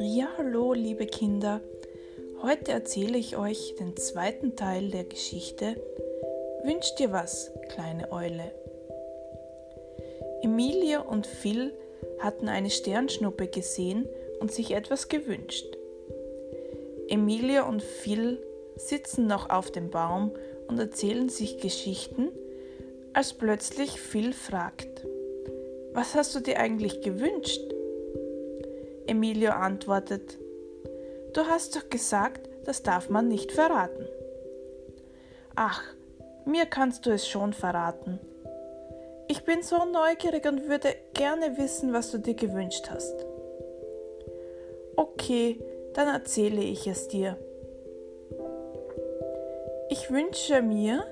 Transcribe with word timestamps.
Ja, 0.00 0.28
hallo, 0.36 0.72
liebe 0.74 1.06
Kinder. 1.06 1.60
Heute 2.42 2.72
erzähle 2.72 3.18
ich 3.18 3.36
euch 3.36 3.74
den 3.80 3.96
zweiten 3.96 4.54
Teil 4.54 4.90
der 4.90 5.04
Geschichte 5.04 5.76
Wünsch 6.62 6.94
dir 6.96 7.12
was, 7.12 7.50
kleine 7.68 8.12
Eule. 8.12 8.52
Emilia 10.42 11.00
und 11.00 11.26
Phil 11.26 11.72
hatten 12.20 12.48
eine 12.48 12.70
Sternschnuppe 12.70 13.48
gesehen 13.48 14.06
und 14.40 14.52
sich 14.52 14.72
etwas 14.72 15.08
gewünscht. 15.08 15.66
Emilia 17.08 17.66
und 17.68 17.82
Phil 17.82 18.38
sitzen 18.76 19.26
noch 19.26 19.50
auf 19.50 19.70
dem 19.70 19.90
Baum 19.90 20.32
und 20.68 20.78
erzählen 20.78 21.28
sich 21.28 21.58
Geschichten, 21.58 22.30
als 23.12 23.34
plötzlich 23.34 24.00
Phil 24.00 24.32
fragt, 24.32 25.06
was 25.92 26.14
hast 26.14 26.34
du 26.34 26.40
dir 26.40 26.58
eigentlich 26.58 27.00
gewünscht? 27.00 27.62
Emilio 29.06 29.52
antwortet, 29.52 30.38
du 31.32 31.42
hast 31.42 31.76
doch 31.76 31.88
gesagt, 31.88 32.48
das 32.64 32.82
darf 32.82 33.08
man 33.08 33.28
nicht 33.28 33.52
verraten. 33.52 34.06
Ach, 35.56 35.82
mir 36.44 36.66
kannst 36.66 37.06
du 37.06 37.10
es 37.10 37.26
schon 37.26 37.52
verraten. 37.52 38.20
Ich 39.28 39.44
bin 39.44 39.62
so 39.62 39.84
neugierig 39.84 40.46
und 40.46 40.68
würde 40.68 40.94
gerne 41.14 41.58
wissen, 41.58 41.92
was 41.92 42.10
du 42.10 42.18
dir 42.18 42.34
gewünscht 42.34 42.88
hast. 42.90 43.26
Okay, 44.96 45.60
dann 45.94 46.08
erzähle 46.08 46.62
ich 46.62 46.86
es 46.86 47.08
dir. 47.08 47.36
Ich 49.90 50.10
wünsche 50.10 50.62
mir, 50.62 51.04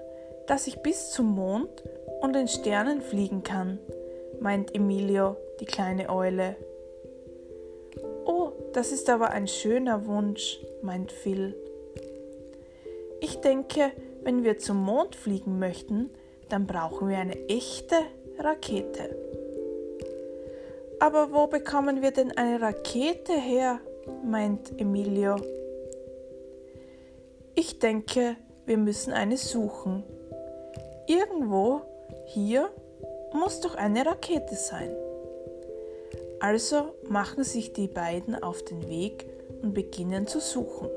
dass 0.46 0.66
ich 0.66 0.80
bis 0.80 1.10
zum 1.10 1.34
Mond 1.34 1.82
und 2.20 2.34
den 2.34 2.48
Sternen 2.48 3.02
fliegen 3.02 3.42
kann, 3.42 3.78
meint 4.40 4.74
Emilio, 4.74 5.36
die 5.60 5.64
kleine 5.64 6.10
Eule. 6.10 6.56
Oh, 8.24 8.52
das 8.72 8.92
ist 8.92 9.08
aber 9.08 9.30
ein 9.30 9.48
schöner 9.48 10.06
Wunsch, 10.06 10.60
meint 10.82 11.12
Phil. 11.12 11.56
Ich 13.20 13.36
denke, 13.36 13.92
wenn 14.22 14.44
wir 14.44 14.58
zum 14.58 14.82
Mond 14.82 15.16
fliegen 15.16 15.58
möchten, 15.58 16.10
dann 16.48 16.66
brauchen 16.66 17.08
wir 17.08 17.18
eine 17.18 17.48
echte 17.48 17.96
Rakete. 18.38 19.16
Aber 20.98 21.32
wo 21.32 21.46
bekommen 21.46 22.02
wir 22.02 22.10
denn 22.10 22.36
eine 22.36 22.60
Rakete 22.60 23.32
her? 23.32 23.80
meint 24.24 24.78
Emilio. 24.78 25.36
Ich 27.54 27.78
denke, 27.78 28.36
wir 28.66 28.78
müssen 28.78 29.12
eine 29.12 29.36
suchen. 29.36 30.04
Irgendwo 31.06 31.82
hier 32.26 32.68
muss 33.32 33.60
doch 33.60 33.74
eine 33.74 34.04
Rakete 34.04 34.54
sein. 34.54 34.90
Also 36.40 36.94
machen 37.08 37.44
sich 37.44 37.72
die 37.72 37.88
beiden 37.88 38.34
auf 38.42 38.62
den 38.64 38.88
Weg 38.88 39.26
und 39.62 39.72
beginnen 39.72 40.26
zu 40.26 40.40
suchen. 40.40 40.88